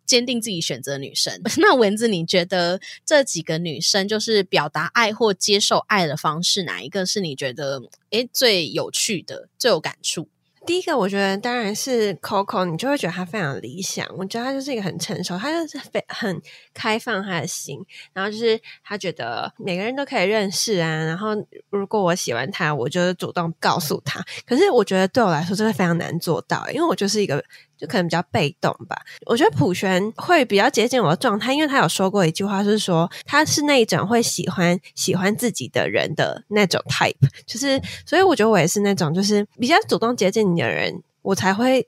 [0.08, 1.40] 坚定自己选择女生。
[1.58, 10.28] 那蚊子你觉得这几个女生就是表达爱或接受爱的方式，哪一个是你觉得哎最有趣的、最有感触？
[10.68, 14.06] 第一个，我觉得当然是 Coco，你就会觉得他非常理想。
[14.18, 16.42] 我觉得他就是一个很成熟，他就是非很
[16.74, 17.80] 开放他的心，
[18.12, 21.06] 然后就是他觉得每个人都可以认识啊。
[21.06, 21.30] 然后
[21.70, 24.22] 如果我喜欢他，我就主动告诉他。
[24.46, 27.42] 可是我觉得对我来说，这个非常难做到，因为我就是一个。
[27.78, 29.02] 就可能比较被动吧。
[29.26, 37.16] 我觉得普璇会比较接近我的状态，因为他有说过一句话，是说他是那一种会喜欢喜欢自己的人的那种 type。
[37.46, 41.88] 就是，所以我觉得我也是那种，就是比较主动接近你的人，我才会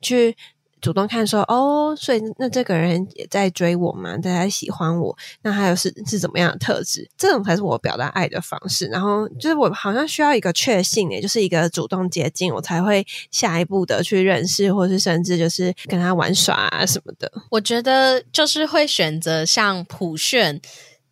[0.00, 0.36] 去
[0.80, 7.08] 主动看说，哦，所以那这个人也在追我嘛，大家喜欢我，那还有是是怎么样的特质？
[7.16, 8.86] 这种才是我表达爱的方式。
[8.86, 17.30] 然后就是我好像需要一个确信，也就是一个主动接近，我才会下一步的去认识，或是甚至就是跟他玩耍啊什么的。
[17.50, 20.60] 我觉得就是会选择像普炫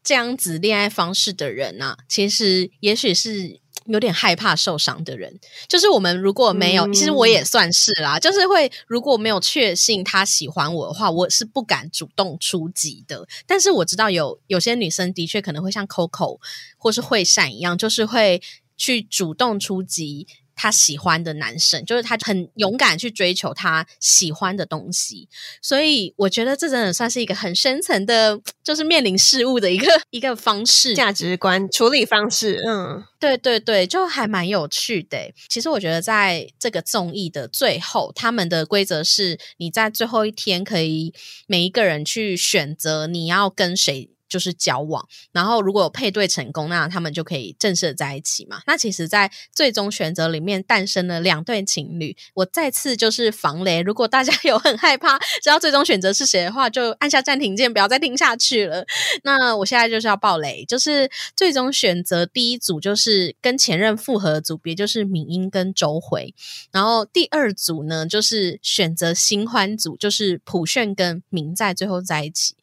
[0.03, 3.61] 这样子恋爱方式的人啊，其实也许是。
[3.89, 13.27] 有点害怕受伤的人，就是我们如果没有，其实我也算是啦，就是会如果没有确信他喜欢我的话，我是不敢主动出击的。
[13.47, 16.39] 但是我知道有有些女生的确可能会像 Coco
[16.77, 18.43] 或是惠善一样，就是会
[18.77, 20.27] 去主动出击。
[20.57, 25.29] 他喜欢的男生，就是他很勇敢去追求他喜欢的东西，
[25.63, 32.61] 所以我觉得这真的算是一个很深层的， 就是面临事物的一个 一个方式、价值观、处理方式。
[32.67, 35.33] 嗯，对对对，就还蛮有趣的。
[35.49, 41.13] 其实我觉得在这个综艺的最后，他们的规则是你在最后一天可以
[41.47, 44.11] 每一个人去选择你要跟谁。
[44.29, 48.61] 就是交往，然后如果有配对成功，那他们就可以正式在一起嘛。
[48.67, 52.17] 那其实，在最终选择里面诞生了两对情侣。
[52.35, 58.85] 我再次就是防雷，如果大家 有很害怕知道最终选择是谁的话，就按下暂停键，不要再听下去了。
[59.23, 66.35] 那我现在就是要爆雷，就是最终选择第一组就是跟前任复合组别，就是敏英跟周回。
[66.73, 72.55] 然后第二组呢，就是选择新欢组，就是普炫跟明在最后在一起。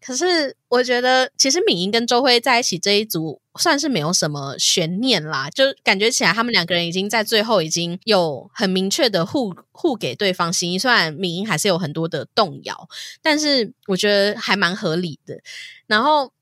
[0.00, 10.78] 可是我觉得，其实敏英跟周辉在一起这一组算是没有什么悬念啦，就感觉起来他们两个人已经在最后已经有很明确的互互给对方心意。
[10.78, 12.88] 虽然敏英还是有很多的动摇，
[13.22, 15.38] 但是我觉得还蛮合理的。
[15.86, 16.32] 然后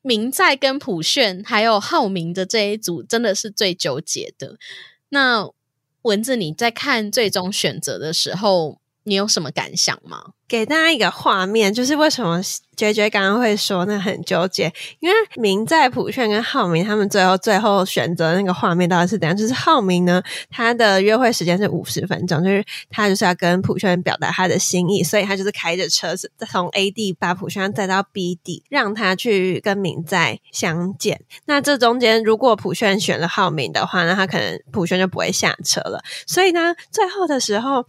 [0.00, 4.56] 明在跟普炫还有浩明的这一组真的是最纠结的。
[5.10, 5.50] 那
[6.02, 10.32] 文字你在看最终选择的时候，你有什么感想吗？
[10.54, 12.40] 给大家一个画面，就是为什么
[12.76, 19.36] J J 刚刚会说那很纠结，因为明在普炫跟浩明他们最后最后选择那个画面到底是怎样？
[19.36, 31.20] 就是浩明呢，他的约会时间是五十分钟，就是他就是要跟普炫表达他的心意，所以他就是开着车子从 A 地把普炫载到 B 地，让他去跟明在相见。
[31.46, 36.00] 那这中间如果普炫选了浩明的话，那他可能普炫就不会下车了。
[36.28, 37.84] 所以呢，最后的时候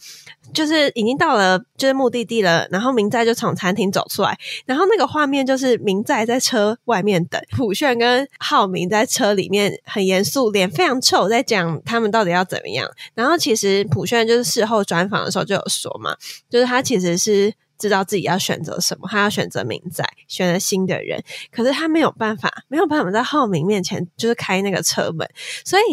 [0.52, 2.55] 就是已经到了就是目的地了。
[2.72, 12.90] 然后明在就从餐厅走出来，然后那个画面就是明在在车外面等普炫跟浩明在车里面很严肃，脸非常臭，在讲他们到底要怎么样。
[13.14, 16.16] 然后其实普炫就是事后专访的时候就有说嘛，
[16.50, 25.28] 就是他其实是知道自己要选择什么，他要选择明在，选择新的人，可是他没有办法，没有办法在浩明面前就是开那个车门。
[25.64, 25.84] 所以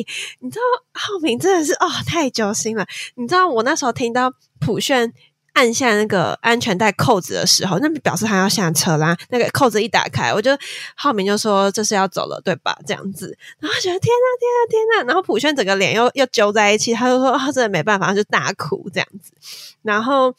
[0.40, 2.86] 你知道浩明真的是哦太揪心了。
[3.16, 5.12] 你知道我那时候听到普炫。
[5.54, 9.16] 按下那个安全带扣子的时候，那表示他要下车啦。
[9.28, 10.50] 那个扣子一打开，我就
[10.94, 12.76] 浩明就说这是要走了，对吧？
[12.86, 15.06] 这样子，然后觉得天呐，天呐，天呐！
[15.06, 19.32] 然后普轩整个脸又又揪在一起，他就说他真的没办法，就大哭这样子。
[19.82, 20.34] 然后，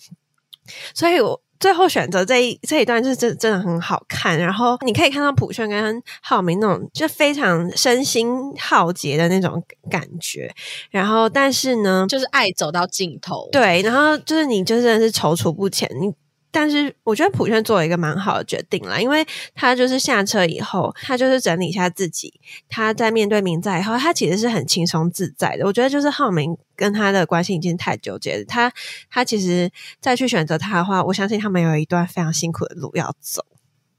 [0.94, 1.40] 所以我。
[1.64, 10.54] 最后选择这一这一段就是真真的很好看，然后你可以看到朴炫跟浩明那种就非常身心浩劫的那种感觉，
[10.90, 16.12] 然后但是呢，就是爱走到尽头，对，然后就是你就真的是踌躇不前，你。
[16.56, 19.26] 但是我觉得普轩做了一个蛮好的决定啦，因为
[19.56, 22.32] 他就是下车以后，他就是整理一下自己，
[22.70, 25.66] 他在面对明在以后，他其实是很轻松自在的。
[25.66, 28.72] 我觉得就是浩明跟他的关系已经太纠结了，他
[29.10, 33.44] 他其实再去选择他的话，我相信他们有一段非常辛苦的路要走。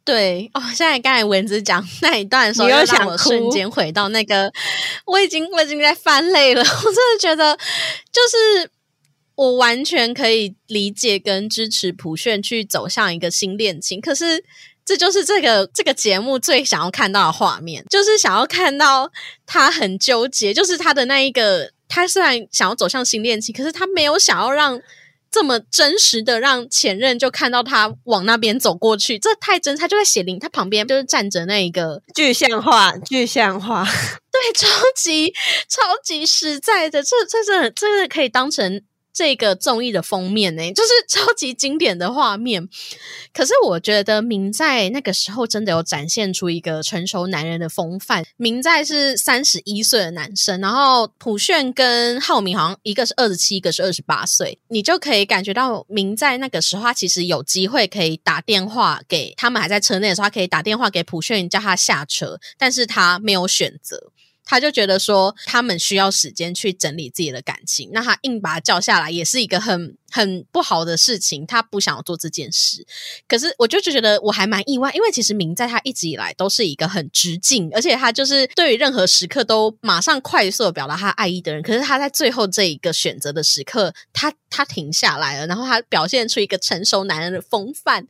[0.04, 4.52] 对哦，现在刚才蚊子讲那一段的时候，又让我瞬间回到那个，
[5.06, 7.56] 我已经我已经在翻泪了， 我真的觉得
[8.12, 8.70] 就是。
[9.36, 14.44] 我完全可以理解跟支持普炫去走向一个新恋情，可是
[14.84, 19.10] 这就是这个这个节目最想要看到的画面，就是想要看到
[19.44, 24.80] 他很纠结，就是他的那一个，他虽然想要走向新恋情，可是他没有想要让
[25.32, 35.34] 这么真实的让前任就看到他往那边走过去，这太真，他就在写灵，他旁边就是站着那一个具象化，具象化，对，超级
[35.68, 38.80] 超级实在的，这这真的真的可以当成。
[39.14, 42.68] 这个综艺的封面呢，就是 超级经典的画面。
[43.32, 48.24] 可是我觉得明在那个时候真的有展现出一个成熟男人的风范。
[48.36, 64.10] 明在是三十一岁的男生，然后普炫跟浩明好像一个是二十七，一个是二十八岁，你就可以感觉到明在那个时候他其实有机会可以打电话给他们还在车内的时候，他可以打电话给普炫叫他下车，但是他没有选择。
[64.44, 72.86] 他就觉得说，他们需要时间去整理自己的感情，那他硬把他叫下来，也是一个很很不好的事情，他不想做这件事。
[73.26, 81.60] 可是我就觉得我还蛮意外，因为其实明在他一直以来都是一个很直径，而且他就是对于任何时刻都马上快速表达他爱意的人。
[81.64, 88.06] 可是他在最后这一个选择的时刻，他他停下来了，然后他表现出一个成熟男人的风范。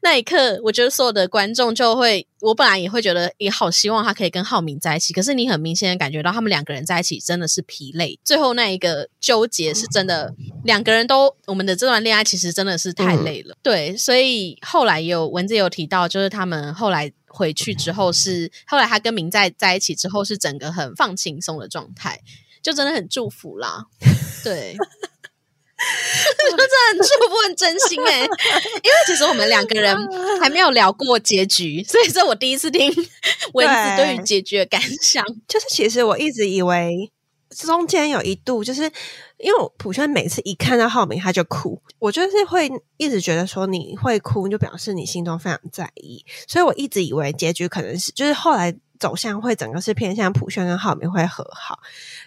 [0.00, 5.12] 那一刻，我觉得所有的观众就会，我本来也会觉得也好希望他可以跟浩明在一起。
[5.12, 10.32] 可是你很明显的感觉到他们两个人在一起真的是疲累，最后那一个纠结是真的，
[10.62, 13.56] 两个人都我们的这段恋爱其实真的是太累了。
[13.62, 22.20] 对，所以后来有文字有提到，就是他们后来回去之后是，后来他跟明在在一起之后是整个很放轻松的状态，
[22.62, 23.86] 就真的很祝福啦。
[24.44, 24.76] 对。
[26.50, 29.96] 我真的很祝福，很真心哎，因为其实我们两个人
[30.40, 32.92] 还没有聊过结局， 所以这我第一次听
[33.52, 35.24] 文字对于结局的感想。
[35.46, 37.12] 就是其实我一直以为
[37.50, 38.90] 中间有一度，就是
[39.38, 48.76] 因为普轩每次一看到浩明他就哭，我就是会一直觉得说你会哭，就表示你心中非常在意，所以我一直以为结局可能是就是后来。
[48.98, 51.78] 走向会整个是偏向普轩跟浩明会和好，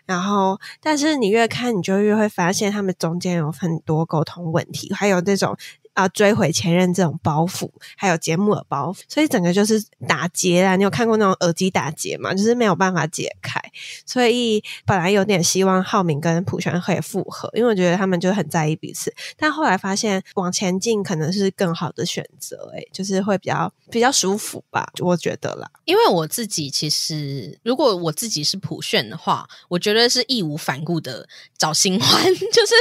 [0.06, 5.58] 然后但是你越看你就越会发现他们中间有很多沟通问题，还有这种。
[5.94, 10.78] 啊，追回前任这种包袱，还有节目的包袱，所以整个就是打结啊！
[10.78, 12.34] 你有看过那种耳机打结吗？
[12.34, 13.60] 就是没有办法解开。
[14.06, 19.14] 所以本来有点希望浩明跟朴璇可以复合，因为我觉得他们就很在意彼此。
[19.36, 25.70] 但后来发现往前进可能是更好的选择，诶，就是会比较比较舒服吧，我觉得啦。
[25.84, 31.28] 因为我自己其实，如果我自己是朴炫的话，我觉得是义无反顾的
[31.58, 32.74] 找新欢， 就是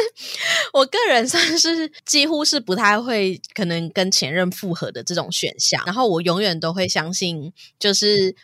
[0.72, 3.00] 我个人算是几乎是不太。
[3.00, 8.34] 会会可能跟前任复合的这种选项，然后我永远都会相信，就是。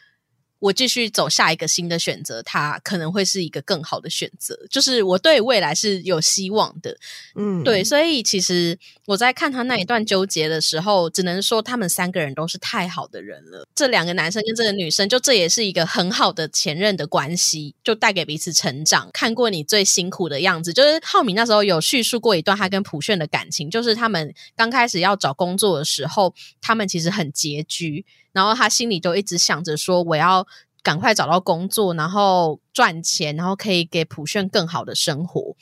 [0.67, 4.59] 我继续走下一个新的选择，它可能会是一个更好的选择。
[4.69, 6.97] 就是我对未来是有希望的，
[7.37, 7.85] 嗯，对。
[7.85, 13.67] 所以其实我在看他那一段纠结的时候，只能说他们三个人都是太好的人了。
[13.75, 19.09] 这两个男生跟这个女生，就这也是一个很好的前任的关系，就带给彼此成长。
[19.12, 28.05] 看过你最辛苦的样子，就是浩敏那时候有叙述过一段他跟普炫的感情，就是他们刚开始要找工作的时候，他们其实很拮据。
[28.37, 30.47] 然后他心里都一直想着说，我要
[30.82, 35.57] 赶快找到工作，然后赚钱，然后可以给普炫更好的生活。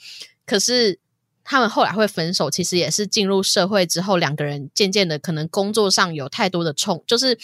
[0.45, 0.99] 可是
[1.45, 7.39] 他们后来会分手，其实也是进入社会之后，两个人渐渐的可能工作上有太多的冲，就是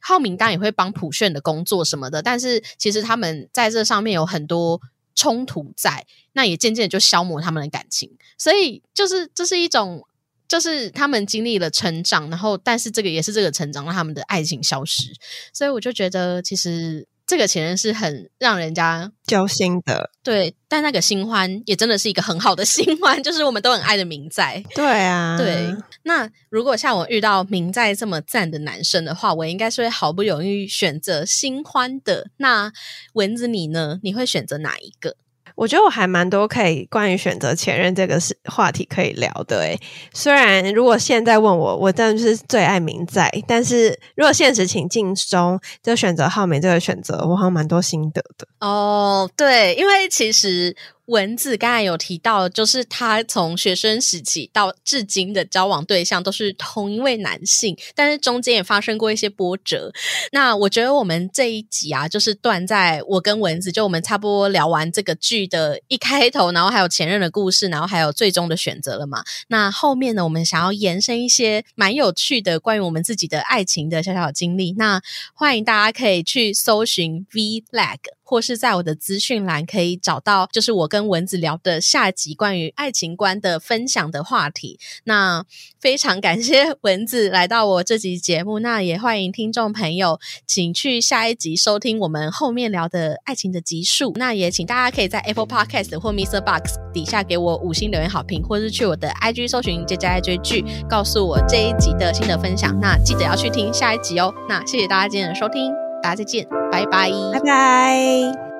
[0.00, 4.80] 浩明当然也会帮普炫的工作什么的，但是其实他们在这上面有很多
[5.14, 8.10] 冲突在，那也渐渐就消磨他们的感情。
[8.36, 10.04] 所以就是这是一种。
[10.52, 15.04] 就是他们经历了成长，然后但是这个也是这个成长让他们的爱情消失，
[15.50, 20.10] 所以我就觉得其实这个前任是很让人家交心的。
[20.22, 24.62] 对，但那个新欢也真的是一个很好的新欢， 就是我们都很爱的明在。
[24.74, 25.74] 对啊，对。
[26.02, 32.28] 那如果像我遇到明在这么赞的男生的话，我应该是会毫不犹豫选择新欢的。
[32.36, 32.70] 那
[33.14, 34.00] 蚊子你呢？
[34.02, 35.16] 你会选择哪一个？
[35.54, 39.78] 我觉得我还蛮多可以关于选择前任这个是话题可以聊的诶。
[40.12, 48.46] 虽然如果现在问我，我真的是最爱明在，但是如果现实情境中就选择浩美这个选择，我好像蛮多心得的。
[48.60, 50.76] 哦，对，因为其实。
[51.06, 59.92] 文字刚才有提到，就是他从学生时期到至今的交往对象都是同一位男性，但是中间也发生过一些波折。
[60.30, 69.24] 那我觉得我们这一集啊，就是断在我跟文字，就我们差不多聊完这个剧的一开头，然后还有前任的故事，然后还有最终的选择了嘛？
[69.48, 74.72] 那后面呢，我们想要延伸一些蛮有趣的关于我们自己的爱情的小小经历。
[74.78, 75.02] 那
[75.34, 77.98] 欢迎大家可以去搜寻 V Lag。
[78.32, 84.80] 或是在我的资讯栏可以找到，就是我跟蚊子聊的下集关于爱情观的分享的话题。
[85.04, 85.44] 那
[85.78, 94.14] 非常感谢 蚊子来到我这集节目，那也欢迎听众朋友，请去下一集收听我们后面聊的爱情的集数。
[94.16, 96.40] 那也请大家可以在 Apple Podcast 或 Mr.
[96.40, 102.74] Box 底下给我五星留言好评，或是去我的 IG 搜寻“jji 追剧”，告诉我这一集的心得分享。
[102.80, 104.32] 那记得要去听下一集哦。
[104.48, 105.91] 那谢谢大家今天的收听。
[106.02, 108.51] 大家再见，拜拜，拜拜。